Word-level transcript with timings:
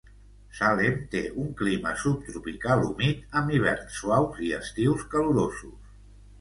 Salem 0.59 0.95
té 1.11 1.21
un 1.43 1.51
clima 1.59 1.91
subtropical 2.05 2.83
humit 2.87 3.37
amb 3.43 3.55
hiverns 3.59 4.01
suaus 4.01 4.43
i 4.51 4.53
estius 4.63 5.09
calorosos. 5.15 5.81